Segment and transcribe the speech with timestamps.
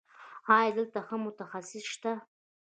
[0.57, 2.13] ایا دلته ښه متخصص شته؟